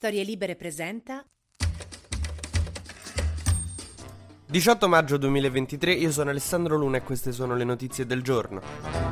Storie 0.00 0.24
Libere 0.24 0.56
presenta 0.56 1.22
18 4.46 4.88
maggio 4.88 5.18
2023, 5.18 5.92
io 5.92 6.10
sono 6.10 6.30
Alessandro 6.30 6.78
Luna 6.78 6.96
e 6.96 7.02
queste 7.02 7.32
sono 7.32 7.54
le 7.54 7.64
notizie 7.64 8.06
del 8.06 8.22
giorno. 8.22 9.09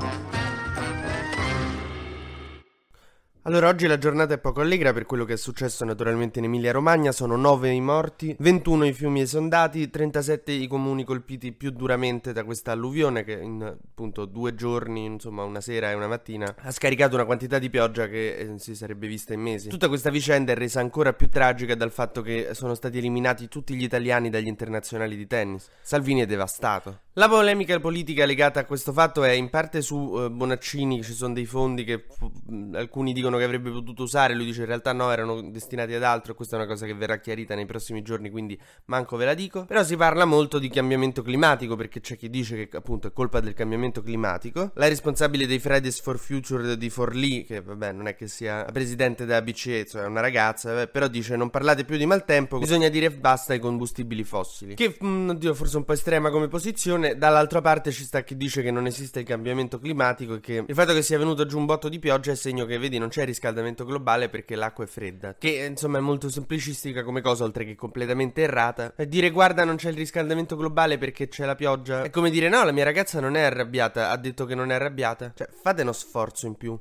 Allora, 3.49 3.69
oggi 3.69 3.87
la 3.87 3.97
giornata 3.97 4.35
è 4.35 4.39
poco 4.39 4.61
allegra 4.61 4.93
per 4.93 5.07
quello 5.07 5.25
che 5.25 5.33
è 5.33 5.37
successo 5.39 5.83
naturalmente 5.87 6.39
in 6.39 6.45
Emilia 6.45 6.71
Romagna, 6.71 7.13
sono 7.13 7.35
9 7.35 7.71
i 7.71 7.81
morti, 7.81 8.37
21 8.39 8.85
i 8.85 8.93
fiumi 8.93 9.23
esondati, 9.23 9.89
37 9.89 10.53
i 10.53 10.67
comuni 10.67 11.03
colpiti 11.03 11.53
più 11.53 11.71
duramente 11.71 12.35
da 12.35 12.45
questa 12.45 12.73
alluvione 12.73 13.25
che 13.25 13.33
in 13.33 13.63
appunto 13.63 14.27
due 14.27 14.55
giorni, 14.55 15.07
insomma 15.07 15.45
una 15.45 15.63
sera 15.63 15.91
e 15.91 15.95
una 15.95 16.09
mattina, 16.09 16.57
ha 16.59 16.71
scaricato 16.71 17.15
una 17.15 17.25
quantità 17.25 17.59
di 17.59 17.71
pioggia 17.71 18.07
che 18.07 18.37
eh, 18.37 18.59
si 18.59 18.75
sarebbe 18.75 19.07
vista 19.07 19.33
in 19.33 19.41
mesi. 19.41 19.71
Tutta 19.71 19.89
questa 19.89 20.11
vicenda 20.11 20.53
è 20.53 20.55
resa 20.55 20.81
ancora 20.81 21.15
più 21.15 21.31
tragica 21.31 21.75
dal 21.75 21.91
fatto 21.91 22.21
che 22.21 22.51
sono 22.53 22.75
stati 22.75 22.99
eliminati 22.99 23.49
tutti 23.49 23.75
gli 23.75 23.83
italiani 23.83 24.29
dagli 24.29 24.47
internazionali 24.47 25.17
di 25.17 25.27
tennis. 25.27 25.71
Salvini 25.81 26.21
è 26.21 26.27
devastato. 26.27 27.01
La 27.19 27.29
polemica 27.29 27.81
politica 27.81 28.25
legata 28.25 28.61
a 28.61 28.65
questo 28.65 28.93
fatto 28.93 29.25
è 29.25 29.33
in 29.33 29.51
parte 29.51 29.83
su 29.83 30.15
eh, 30.17 30.31
Bonaccini, 30.31 31.03
ci 31.03 31.13
sono 31.13 31.35
dei 31.35 31.47
fondi 31.47 31.83
che 31.83 32.05
f- 32.09 32.31
alcuni 32.75 33.13
dicono 33.13 33.39
che 33.39 33.43
avrebbe 33.43 33.73
potuto 33.73 34.05
usare, 34.05 34.35
lui 34.35 34.45
dice 34.45 34.61
in 34.61 34.67
realtà 34.67 34.93
no, 34.93 35.11
erano 35.11 35.41
destinati 35.51 35.95
ad 35.95 36.05
altro, 36.05 36.37
questa 36.37 36.55
è 36.55 36.61
una 36.61 36.69
cosa 36.69 36.87
che 36.87 36.95
verrà 36.95 37.19
chiarita 37.19 37.57
nei 37.57 37.67
prossimi 37.67 38.03
giorni, 38.03 38.31
quindi 38.31 38.57
manco 38.85 39.17
ve 39.17 39.25
la 39.25 39.35
dico. 39.35 39.65
Però 39.65 39.83
si 39.83 39.97
parla 39.97 40.27
molto 40.27 40.61
di 40.61 40.69
cambiamento 40.69 41.23
climatico, 41.23 41.75
perché 41.75 41.99
c'è 41.99 42.17
chi 42.17 42.31
dice 42.31 42.69
che 42.69 42.77
appunto 42.77 43.09
è 43.09 43.13
colpa 43.13 43.41
del 43.41 43.53
cambiamento 43.53 44.01
climatico. 44.01 44.71
La 44.75 44.87
responsabile 44.87 45.49
dei 45.49 45.59
Fridays 45.59 46.01
for 46.01 46.21
Future 46.21 46.77
di 46.77 46.89
Forlì, 46.89 47.43
che 47.43 47.61
vabbè 47.61 47.91
non 47.91 48.07
è 48.07 48.15
che 48.15 48.29
sia 48.29 48.65
presidente 48.67 49.25
della 49.25 49.43
BCE, 49.43 49.87
cioè 49.87 50.05
una 50.05 50.21
ragazza, 50.21 50.73
vabbè, 50.73 50.87
però 50.87 51.09
dice 51.09 51.35
non 51.35 51.51
parlate 51.51 51.85
più 51.85 51.97
di 51.97 52.07
maltempo, 52.07 52.59
bisogna 52.59 52.89
dire 52.89 53.11
basta 53.11 53.55
ai 53.55 53.59
combustibili 53.59 54.23
fossili. 54.23 54.77
Che, 54.77 54.97
mh, 55.01 55.05
mm, 55.05 55.29
oddio, 55.31 55.53
forse 55.55 55.79
un 55.79 55.85
po' 55.85 55.95
estrema 55.95 56.31
come 56.31 56.47
posizione, 56.47 57.08
dall'altra 57.17 57.61
parte 57.61 57.91
ci 57.91 58.05
sta 58.05 58.23
chi 58.23 58.37
dice 58.37 58.63
che 58.63 58.71
non 58.71 58.87
esiste 58.87 59.21
il 59.21 59.27
cambiamento 59.27 59.79
climatico 59.79 60.35
e 60.35 60.41
che 60.41 60.65
il 60.67 60.75
fatto 60.75 60.93
che 60.93 61.03
sia 61.03 61.19
venuto 61.19 61.47
giù 61.47 61.59
un 61.59 61.67
botto 61.67 61.89
di 61.89 61.99
pioggia 61.99 62.33
è 62.33 62.35
segno 62.35 62.67
che, 62.67 62.79
vedi, 62.79 62.99
non 62.99 63.09
c'è 63.09 63.25
riscaldamento 63.25 63.85
globale 63.85 64.29
perché 64.29 64.55
l'acqua 64.57 64.85
è 64.85 64.87
fredda. 64.87 65.37
Che 65.39 65.51
insomma 65.69 65.99
è 65.99 66.01
molto 66.01 66.29
semplicistica 66.29 67.03
come 67.03 67.21
cosa, 67.21 67.45
oltre 67.45 67.65
che 67.65 67.75
completamente 67.75 68.43
errata. 68.43 68.93
E 68.97 69.07
dire 69.09 69.31
guarda 69.31 69.65
non 69.65 69.77
c'è 69.77 69.91
il 69.91 69.97
riscaldamento 69.97 70.57
globale 70.57 70.99
perché 70.99 71.29
c'è 71.29 71.45
la 71.45 71.55
pioggia. 71.55 72.03
È 72.03 72.11
come 72.11 72.31
dire 72.31 72.49
no, 72.49 72.65
la 72.65 72.73
mia 72.73 72.85
ragazza 72.85 73.21
non 73.21 73.37
è 73.37 73.43
arrabbiata, 73.43 74.11
ha 74.11 74.17
detto 74.17 74.45
che 74.45 74.55
non 74.55 74.71
è 74.71 74.75
arrabbiata. 74.75 75.33
Cioè, 75.35 75.49
fate 75.63 75.83
uno 75.83 75.93
sforzo 75.93 76.47
in 76.47 76.57
più. 76.57 76.79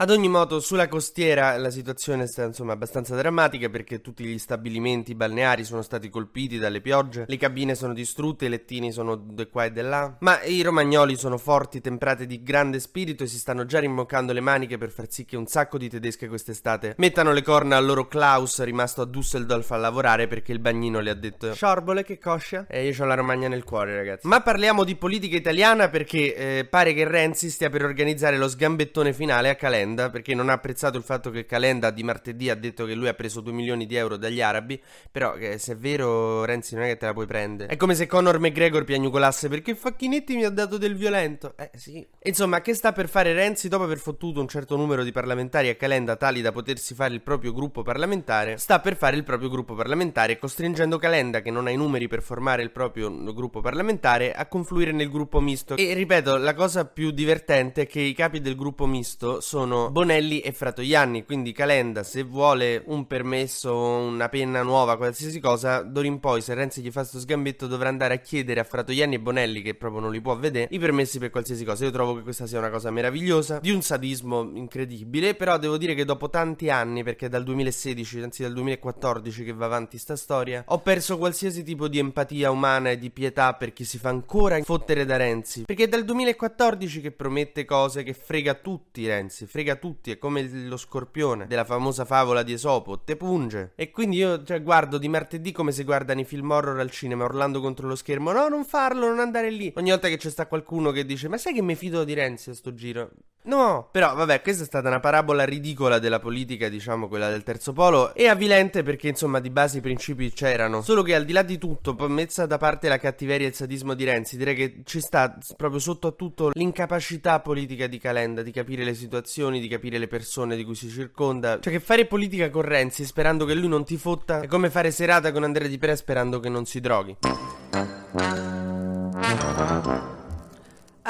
Ad 0.00 0.08
ogni 0.08 0.28
modo, 0.28 0.60
sulla 0.60 0.88
costiera 0.88 1.58
la 1.58 1.68
situazione 1.68 2.26
sta 2.26 2.44
insomma 2.44 2.72
abbastanza 2.72 3.14
drammatica 3.16 3.68
perché 3.68 4.00
tutti 4.00 4.24
gli 4.24 4.38
stabilimenti 4.38 5.14
balneari 5.14 5.62
sono 5.62 5.82
stati 5.82 6.08
colpiti 6.08 6.56
dalle 6.56 6.80
piogge, 6.80 7.26
le 7.28 7.36
cabine 7.36 7.74
sono 7.74 7.92
distrutte, 7.92 8.46
i 8.46 8.48
lettini 8.48 8.92
sono 8.92 9.14
di 9.14 9.46
qua 9.50 9.66
e 9.66 9.72
di 9.72 9.82
là, 9.82 10.16
ma 10.20 10.42
i 10.44 10.62
romagnoli 10.62 11.16
sono 11.16 11.36
forti, 11.36 11.82
temprati 11.82 12.24
di 12.24 12.42
grande 12.42 12.80
spirito 12.80 13.24
e 13.24 13.26
si 13.26 13.36
stanno 13.36 13.66
già 13.66 13.78
rimboccando 13.78 14.32
le 14.32 14.40
maniche 14.40 14.78
per 14.78 14.90
far 14.90 15.04
sì 15.10 15.26
che 15.26 15.36
un 15.36 15.44
sacco 15.44 15.76
di 15.76 15.90
tedesche 15.90 16.28
quest'estate 16.28 16.94
mettano 16.96 17.34
le 17.34 17.42
corna 17.42 17.76
al 17.76 17.84
loro 17.84 18.06
Klaus 18.08 18.62
rimasto 18.62 19.02
a 19.02 19.06
Düsseldorf 19.06 19.70
a 19.70 19.76
lavorare 19.76 20.28
perché 20.28 20.52
il 20.52 20.60
bagnino 20.60 21.00
le 21.00 21.10
ha 21.10 21.14
detto 21.14 21.52
Sciorbole 21.52 22.04
che 22.04 22.18
coscia? 22.18 22.64
E 22.70 22.86
io 22.86 23.02
ho 23.02 23.06
la 23.06 23.16
Romagna 23.16 23.48
nel 23.48 23.64
cuore 23.64 23.96
ragazzi. 23.96 24.26
Ma 24.26 24.40
parliamo 24.40 24.82
di 24.82 24.96
politica 24.96 25.36
italiana 25.36 25.90
perché 25.90 26.34
eh, 26.34 26.64
pare 26.64 26.94
che 26.94 27.06
Renzi 27.06 27.50
stia 27.50 27.68
per 27.68 27.84
organizzare 27.84 28.38
lo 28.38 28.48
sgambettone 28.48 29.12
finale 29.12 29.50
a 29.50 29.56
Calenda 29.56 29.88
Calenda 29.90 30.10
perché 30.10 30.34
non 30.34 30.48
ha 30.48 30.52
apprezzato 30.52 30.96
il 30.96 31.02
fatto 31.02 31.30
che 31.30 31.44
Calenda 31.44 31.90
di 31.90 32.02
martedì 32.02 32.48
ha 32.48 32.54
detto 32.54 32.84
che 32.84 32.94
lui 32.94 33.08
ha 33.08 33.14
preso 33.14 33.40
2 33.40 33.52
milioni 33.52 33.86
di 33.86 33.96
euro 33.96 34.16
dagli 34.16 34.40
arabi. 34.40 34.80
Però 35.10 35.34
che 35.34 35.58
se 35.58 35.72
è 35.72 35.76
vero, 35.76 36.44
Renzi, 36.44 36.74
non 36.74 36.84
è 36.84 36.88
che 36.88 36.96
te 36.96 37.06
la 37.06 37.12
puoi 37.12 37.26
prendere. 37.26 37.72
È 37.72 37.76
come 37.76 37.94
se 37.94 38.06
Conor 38.06 38.38
McGregor 38.38 38.84
piagnucolasse 38.84 39.48
perché 39.48 39.74
Facchinetti 39.74 40.36
mi 40.36 40.44
ha 40.44 40.50
dato 40.50 40.78
del 40.78 40.96
violento. 40.96 41.54
Eh 41.56 41.70
sì. 41.74 42.06
Insomma, 42.22 42.60
che 42.60 42.74
sta 42.74 42.92
per 42.92 43.08
fare 43.08 43.32
Renzi 43.32 43.68
dopo 43.68 43.84
aver 43.84 43.98
fottuto 43.98 44.40
un 44.40 44.48
certo 44.48 44.76
numero 44.76 45.02
di 45.02 45.12
parlamentari 45.12 45.68
a 45.68 45.74
Calenda 45.74 46.16
tali 46.16 46.40
da 46.40 46.52
potersi 46.52 46.94
fare 46.94 47.14
il 47.14 47.22
proprio 47.22 47.52
gruppo 47.52 47.82
parlamentare? 47.82 48.56
Sta 48.58 48.80
per 48.80 48.96
fare 48.96 49.16
il 49.16 49.24
proprio 49.24 49.48
gruppo 49.48 49.74
parlamentare 49.74 50.38
costringendo 50.38 50.98
Calenda, 50.98 51.40
che 51.40 51.50
non 51.50 51.66
ha 51.66 51.70
i 51.70 51.76
numeri 51.76 52.08
per 52.08 52.22
formare 52.22 52.62
il 52.62 52.70
proprio 52.70 53.10
gruppo 53.32 53.60
parlamentare, 53.60 54.32
a 54.32 54.46
confluire 54.46 54.92
nel 54.92 55.10
gruppo 55.10 55.40
misto. 55.40 55.76
E 55.76 55.94
ripeto, 55.94 56.36
la 56.36 56.54
cosa 56.54 56.84
più 56.84 57.10
divertente 57.10 57.82
è 57.82 57.86
che 57.86 58.00
i 58.00 58.14
capi 58.14 58.40
del 58.40 58.56
gruppo 58.56 58.86
misto 58.86 59.40
sono 59.40 59.79
Bonelli 59.90 60.40
e 60.40 60.52
Fratoianni, 60.52 61.24
quindi 61.24 61.52
Calenda 61.52 62.02
se 62.02 62.22
vuole 62.22 62.82
un 62.86 63.06
permesso, 63.06 63.74
una 63.74 64.28
penna 64.28 64.62
nuova, 64.62 64.96
qualsiasi 64.96 65.40
cosa, 65.40 65.82
d'ora 65.82 66.06
in 66.06 66.20
poi 66.20 66.42
se 66.42 66.54
Renzi 66.54 66.82
gli 66.82 66.90
fa 66.90 67.04
sto 67.04 67.18
sgambetto 67.18 67.66
dovrà 67.66 67.88
andare 67.88 68.14
a 68.14 68.18
chiedere 68.18 68.60
a 68.60 68.64
Fratoianni 68.64 69.14
e 69.14 69.20
Bonelli, 69.20 69.62
che 69.62 69.74
proprio 69.74 70.00
non 70.00 70.10
li 70.10 70.20
può 70.20 70.36
vedere, 70.36 70.68
i 70.70 70.78
permessi 70.78 71.18
per 71.18 71.30
qualsiasi 71.30 71.64
cosa. 71.64 71.84
Io 71.84 71.90
trovo 71.90 72.14
che 72.16 72.22
questa 72.22 72.46
sia 72.46 72.58
una 72.58 72.70
cosa 72.70 72.90
meravigliosa, 72.90 73.58
di 73.60 73.70
un 73.70 73.82
sadismo 73.82 74.50
incredibile, 74.54 75.34
però 75.34 75.58
devo 75.58 75.76
dire 75.76 75.94
che 75.94 76.04
dopo 76.04 76.28
tanti 76.28 76.70
anni, 76.70 77.02
perché 77.02 77.28
dal 77.28 77.44
2016, 77.44 78.20
anzi 78.20 78.42
dal 78.42 78.52
2014 78.52 79.44
che 79.44 79.52
va 79.52 79.66
avanti 79.66 79.98
sta 79.98 80.16
storia, 80.16 80.64
ho 80.66 80.78
perso 80.80 81.18
qualsiasi 81.18 81.62
tipo 81.62 81.88
di 81.88 81.98
empatia 81.98 82.50
umana 82.50 82.90
e 82.90 82.98
di 82.98 83.10
pietà 83.10 83.54
per 83.54 83.72
chi 83.72 83.84
si 83.84 83.98
fa 83.98 84.08
ancora 84.08 84.60
fottere 84.62 85.04
da 85.04 85.16
Renzi, 85.16 85.64
perché 85.64 85.84
è 85.84 85.88
dal 85.88 86.04
2014 86.04 87.00
che 87.00 87.10
promette 87.12 87.64
cose 87.64 88.02
che 88.02 88.14
frega 88.14 88.54
tutti 88.54 89.06
Renzi, 89.06 89.46
frega 89.46 89.69
frega 89.70 89.76
tutti, 89.76 90.10
è 90.10 90.18
come 90.18 90.48
lo 90.48 90.76
scorpione 90.76 91.46
della 91.46 91.64
famosa 91.64 92.04
favola 92.04 92.42
di 92.42 92.52
Esopo, 92.52 93.00
te 93.00 93.16
punge. 93.16 93.72
E 93.76 93.90
quindi 93.90 94.16
io 94.16 94.42
cioè, 94.42 94.62
guardo 94.62 94.98
di 94.98 95.08
martedì 95.08 95.52
come 95.52 95.72
si 95.72 95.84
guardano 95.84 96.20
i 96.20 96.24
film 96.24 96.50
horror 96.50 96.78
al 96.78 96.90
cinema, 96.90 97.24
urlando 97.24 97.60
contro 97.60 97.86
lo 97.86 97.94
schermo, 97.94 98.32
no 98.32 98.48
non 98.48 98.64
farlo, 98.64 99.08
non 99.08 99.20
andare 99.20 99.50
lì. 99.50 99.72
Ogni 99.76 99.90
volta 99.90 100.08
che 100.08 100.16
c'è 100.16 100.30
sta 100.30 100.46
qualcuno 100.46 100.90
che 100.90 101.04
dice, 101.04 101.28
ma 101.28 101.38
sai 101.38 101.54
che 101.54 101.62
mi 101.62 101.74
fido 101.74 102.04
di 102.04 102.14
Renzi 102.14 102.50
a 102.50 102.54
sto 102.54 102.74
giro? 102.74 103.10
No, 103.42 103.88
però 103.90 104.14
vabbè, 104.14 104.42
questa 104.42 104.64
è 104.64 104.66
stata 104.66 104.88
una 104.88 105.00
parabola 105.00 105.44
ridicola 105.44 105.98
della 105.98 106.18
politica, 106.18 106.68
diciamo 106.68 107.08
quella 107.08 107.30
del 107.30 107.42
terzo 107.42 107.72
polo, 107.72 108.14
e 108.14 108.28
avvilente 108.28 108.82
perché 108.82 109.08
insomma 109.08 109.40
di 109.40 109.48
base 109.48 109.78
i 109.78 109.80
principi 109.80 110.30
c'erano. 110.30 110.82
Solo 110.82 111.02
che 111.02 111.14
al 111.14 111.24
di 111.24 111.32
là 111.32 111.42
di 111.42 111.56
tutto, 111.56 111.96
messa 112.08 112.44
da 112.44 112.58
parte 112.58 112.88
la 112.88 112.98
cattiveria 112.98 113.46
e 113.46 113.50
il 113.50 113.54
sadismo 113.54 113.94
di 113.94 114.04
Renzi, 114.04 114.36
direi 114.36 114.54
che 114.54 114.82
ci 114.84 115.00
sta 115.00 115.38
proprio 115.56 115.80
sotto 115.80 116.08
a 116.08 116.12
tutto 116.12 116.50
l'incapacità 116.52 117.40
politica 117.40 117.86
di 117.86 117.98
Calenda 117.98 118.42
di 118.42 118.50
capire 118.50 118.84
le 118.84 118.94
situazioni, 118.94 119.58
di 119.58 119.68
capire 119.68 119.96
le 119.96 120.06
persone 120.06 120.54
di 120.54 120.64
cui 120.64 120.74
si 120.74 120.90
circonda. 120.90 121.60
Cioè 121.60 121.72
che 121.72 121.80
fare 121.80 122.04
politica 122.04 122.50
con 122.50 122.62
Renzi 122.62 123.06
sperando 123.06 123.46
che 123.46 123.54
lui 123.54 123.68
non 123.68 123.84
ti 123.84 123.96
fotta 123.96 124.40
è 124.40 124.46
come 124.46 124.68
fare 124.68 124.90
serata 124.90 125.32
con 125.32 125.44
Andrea 125.44 125.66
Di 125.66 125.78
Pera 125.78 125.96
sperando 125.96 126.40
che 126.40 126.50
non 126.50 126.66
si 126.66 126.78
droghi. 126.80 127.16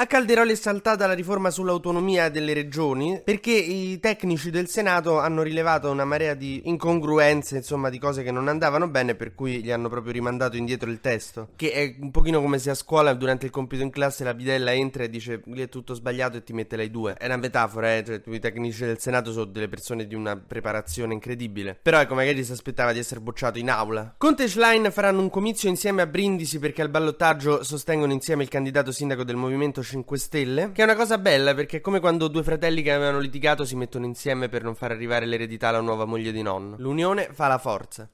A 0.01 0.07
Calderoli 0.07 0.53
è 0.53 0.55
saltata 0.55 1.05
la 1.05 1.13
riforma 1.13 1.51
sull'autonomia 1.51 2.29
delle 2.29 2.53
regioni 2.53 3.21
perché 3.23 3.51
i 3.51 3.99
tecnici 3.99 4.49
del 4.49 4.67
Senato 4.67 5.19
hanno 5.19 5.43
rilevato 5.43 5.91
una 5.91 6.05
marea 6.05 6.33
di 6.33 6.59
incongruenze, 6.65 7.57
insomma, 7.57 7.91
di 7.91 7.99
cose 7.99 8.23
che 8.23 8.31
non 8.31 8.47
andavano 8.47 8.87
bene, 8.87 9.13
per 9.13 9.35
cui 9.35 9.61
gli 9.61 9.69
hanno 9.69 9.89
proprio 9.89 10.11
rimandato 10.11 10.57
indietro 10.57 10.89
il 10.89 11.01
testo. 11.01 11.49
Che 11.55 11.71
è 11.71 11.97
un 11.99 12.09
pochino 12.09 12.41
come 12.41 12.57
se 12.57 12.71
a 12.71 12.73
scuola 12.73 13.13
durante 13.13 13.45
il 13.45 13.51
compito 13.51 13.83
in 13.83 13.91
classe 13.91 14.23
la 14.23 14.33
bidella 14.33 14.73
entra 14.73 15.03
e 15.03 15.09
dice 15.11 15.43
lì 15.45 15.61
è 15.61 15.69
tutto 15.69 15.93
sbagliato 15.93 16.37
e 16.37 16.43
ti 16.43 16.53
mette 16.53 16.77
lei 16.77 16.89
due. 16.89 17.13
È 17.13 17.27
una 17.27 17.37
metafora, 17.37 17.95
eh, 17.95 18.03
cioè 18.03 18.21
i 18.25 18.39
tecnici 18.39 18.83
del 18.83 18.97
Senato 18.97 19.31
sono 19.31 19.45
delle 19.45 19.69
persone 19.69 20.07
di 20.07 20.15
una 20.15 20.35
preparazione 20.35 21.13
incredibile. 21.13 21.77
Però 21.79 21.99
ecco, 21.99 22.15
magari 22.15 22.43
si 22.43 22.53
aspettava 22.53 22.91
di 22.91 22.97
essere 22.97 23.19
bocciato 23.19 23.59
in 23.59 23.69
aula. 23.69 24.15
Conte 24.17 24.45
e 24.45 24.47
Schlein 24.47 24.91
faranno 24.91 25.21
un 25.21 25.29
comizio 25.29 25.69
insieme 25.69 26.01
a 26.01 26.07
Brindisi 26.07 26.57
perché 26.57 26.81
al 26.81 26.89
ballottaggio 26.89 27.63
sostengono 27.63 28.13
insieme 28.13 28.41
il 28.41 28.49
candidato 28.49 28.91
sindaco 28.91 29.23
del 29.23 29.35
Movimento 29.35 29.89
5 29.91 30.17
Stelle, 30.17 30.71
che 30.71 30.81
è 30.81 30.85
una 30.85 30.95
cosa 30.95 31.17
bella 31.17 31.53
perché 31.53 31.77
è 31.77 31.81
come 31.81 31.99
quando 31.99 32.29
due 32.29 32.43
fratelli 32.43 32.81
che 32.81 32.93
avevano 32.93 33.19
litigato 33.19 33.65
si 33.65 33.75
mettono 33.75 34.05
insieme 34.05 34.47
per 34.47 34.63
non 34.63 34.73
far 34.73 34.91
arrivare 34.91 35.25
l'eredità 35.25 35.67
alla 35.67 35.81
nuova 35.81 36.05
moglie 36.05 36.31
di 36.31 36.41
nonno. 36.41 36.75
L'unione 36.77 37.27
fa 37.33 37.47
la 37.47 37.57
forza. 37.57 38.09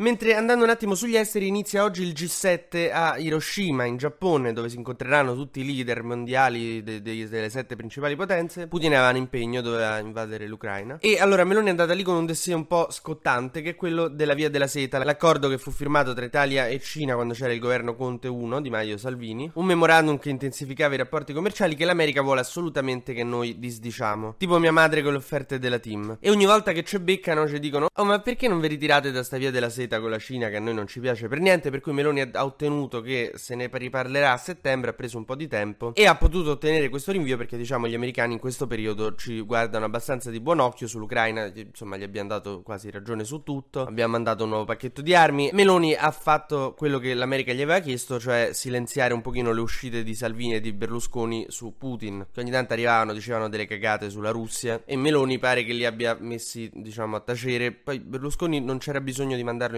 Mentre 0.00 0.36
andando 0.36 0.62
un 0.62 0.70
attimo 0.70 0.94
sugli 0.94 1.16
esteri 1.16 1.48
inizia 1.48 1.82
oggi 1.82 2.04
il 2.04 2.12
G7 2.12 2.92
a 2.92 3.18
Hiroshima 3.18 3.82
in 3.82 3.96
Giappone 3.96 4.52
dove 4.52 4.68
si 4.68 4.76
incontreranno 4.76 5.34
tutti 5.34 5.58
i 5.58 5.66
leader 5.66 6.04
mondiali 6.04 6.84
de- 6.84 7.02
de- 7.02 7.28
delle 7.28 7.50
sette 7.50 7.74
principali 7.74 8.14
potenze. 8.14 8.68
Putin 8.68 8.94
aveva 8.94 9.10
un 9.10 9.16
impegno, 9.16 9.60
doveva 9.60 9.98
invadere 9.98 10.46
l'Ucraina. 10.46 10.98
E 11.00 11.18
allora 11.18 11.42
Meloni 11.42 11.66
è 11.66 11.70
andata 11.70 11.94
lì 11.94 12.04
con 12.04 12.14
un 12.14 12.26
dossier 12.26 12.54
un 12.54 12.68
po' 12.68 12.86
scottante 12.92 13.60
che 13.60 13.70
è 13.70 13.74
quello 13.74 14.06
della 14.06 14.34
via 14.34 14.48
della 14.48 14.68
seta, 14.68 15.02
l'accordo 15.02 15.48
che 15.48 15.58
fu 15.58 15.72
firmato 15.72 16.14
tra 16.14 16.24
Italia 16.24 16.68
e 16.68 16.78
Cina 16.78 17.14
quando 17.14 17.34
c'era 17.34 17.52
il 17.52 17.58
governo 17.58 17.96
Conte 17.96 18.28
1 18.28 18.60
di 18.60 18.70
Maio 18.70 18.98
Salvini, 18.98 19.50
un 19.54 19.64
memorandum 19.64 20.18
che 20.18 20.30
intensificava 20.30 20.94
i 20.94 20.98
rapporti 20.98 21.32
commerciali 21.32 21.74
che 21.74 21.84
l'America 21.84 22.22
vuole 22.22 22.38
assolutamente 22.38 23.12
che 23.14 23.24
noi 23.24 23.58
disdiciamo. 23.58 24.36
Tipo 24.38 24.60
mia 24.60 24.70
madre 24.70 25.02
con 25.02 25.10
le 25.10 25.18
offerte 25.18 25.58
della 25.58 25.80
team. 25.80 26.18
E 26.20 26.30
ogni 26.30 26.46
volta 26.46 26.70
che 26.70 26.84
ci 26.84 27.00
beccano 27.00 27.48
ci 27.48 27.58
dicono 27.58 27.88
"Oh, 27.92 28.04
ma 28.04 28.20
perché 28.20 28.46
non 28.46 28.60
vi 28.60 28.68
ritirate 28.68 29.10
da 29.10 29.24
sta 29.24 29.38
via 29.38 29.50
della 29.50 29.68
seta?" 29.68 29.86
Seta 29.88 30.00
con 30.00 30.10
la 30.10 30.18
Cina 30.18 30.48
che 30.50 30.56
a 30.56 30.60
noi 30.60 30.74
non 30.74 30.86
ci 30.86 31.00
piace 31.00 31.26
per 31.26 31.40
niente, 31.40 31.70
per 31.70 31.80
cui 31.80 31.92
Meloni 31.92 32.20
ha 32.20 32.44
ottenuto 32.44 33.00
che 33.00 33.32
se 33.34 33.54
ne 33.54 33.70
riparlerà 33.72 34.32
a 34.32 34.36
settembre, 34.36 34.90
ha 34.90 34.92
preso 34.92 35.16
un 35.16 35.24
po' 35.24 35.34
di 35.34 35.48
tempo 35.48 35.94
e 35.94 36.06
ha 36.06 36.14
potuto 36.14 36.50
ottenere 36.50 36.90
questo 36.90 37.10
rinvio 37.10 37.36
perché 37.38 37.56
diciamo 37.56 37.88
gli 37.88 37.94
americani 37.94 38.34
in 38.34 38.38
questo 38.38 38.66
periodo 38.66 39.14
ci 39.14 39.40
guardano 39.40 39.86
abbastanza 39.86 40.30
di 40.30 40.40
buon 40.40 40.60
occhio 40.60 40.86
sull'Ucraina, 40.86 41.50
insomma 41.54 41.96
gli 41.96 42.02
abbiamo 42.02 42.28
dato 42.28 42.60
quasi 42.62 42.90
ragione 42.90 43.24
su 43.24 43.42
tutto, 43.42 43.84
abbiamo 43.84 44.12
mandato 44.12 44.44
un 44.44 44.50
nuovo 44.50 44.64
pacchetto 44.66 45.00
di 45.00 45.14
armi, 45.14 45.50
Meloni 45.52 45.94
ha 45.94 46.10
fatto 46.10 46.74
quello 46.76 46.98
che 46.98 47.14
l'America 47.14 47.52
gli 47.52 47.62
aveva 47.62 47.80
chiesto, 47.80 48.20
cioè 48.20 48.50
silenziare 48.52 49.14
un 49.14 49.22
pochino 49.22 49.52
le 49.52 49.60
uscite 49.60 50.02
di 50.02 50.14
Salvini 50.14 50.56
e 50.56 50.60
di 50.60 50.72
Berlusconi 50.72 51.46
su 51.48 51.74
Putin, 51.78 52.26
che 52.30 52.40
ogni 52.40 52.50
tanto 52.50 52.74
arrivavano, 52.74 53.14
dicevano 53.14 53.48
delle 53.48 53.66
cagate 53.66 54.10
sulla 54.10 54.30
Russia 54.30 54.82
e 54.84 54.96
Meloni 54.96 55.38
pare 55.38 55.64
che 55.64 55.72
li 55.72 55.86
abbia 55.86 56.16
messi 56.20 56.70
diciamo 56.74 57.16
a 57.16 57.20
tacere, 57.20 57.72
poi 57.72 58.00
Berlusconi 58.00 58.60
non 58.60 58.78
c'era 58.78 59.00
bisogno 59.00 59.36
di 59.36 59.44
mandarlo 59.44 59.77